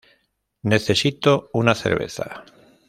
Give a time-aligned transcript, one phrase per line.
[0.63, 2.43] necesito una cerveza